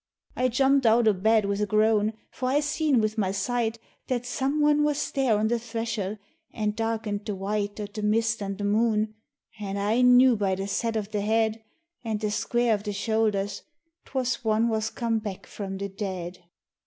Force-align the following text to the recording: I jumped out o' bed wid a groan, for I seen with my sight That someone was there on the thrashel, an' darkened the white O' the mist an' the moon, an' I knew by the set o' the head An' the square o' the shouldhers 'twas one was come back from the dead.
I 0.35 0.47
jumped 0.47 0.87
out 0.87 1.07
o' 1.07 1.13
bed 1.13 1.45
wid 1.45 1.61
a 1.61 1.67
groan, 1.67 2.13
for 2.31 2.49
I 2.49 2.59
seen 2.59 3.01
with 3.01 3.19
my 3.19 3.29
sight 3.29 3.77
That 4.07 4.25
someone 4.25 4.83
was 4.83 5.11
there 5.11 5.37
on 5.37 5.47
the 5.47 5.59
thrashel, 5.59 6.17
an' 6.51 6.71
darkened 6.71 7.23
the 7.25 7.35
white 7.35 7.79
O' 7.79 7.85
the 7.85 8.01
mist 8.01 8.41
an' 8.41 8.55
the 8.57 8.63
moon, 8.63 9.13
an' 9.59 9.77
I 9.77 10.01
knew 10.01 10.35
by 10.35 10.55
the 10.55 10.67
set 10.67 10.97
o' 10.97 11.01
the 11.03 11.21
head 11.21 11.63
An' 12.03 12.17
the 12.17 12.31
square 12.31 12.73
o' 12.73 12.77
the 12.77 12.93
shouldhers 12.93 13.61
'twas 14.05 14.43
one 14.43 14.69
was 14.69 14.89
come 14.89 15.19
back 15.19 15.45
from 15.45 15.77
the 15.77 15.89
dead. 15.89 16.45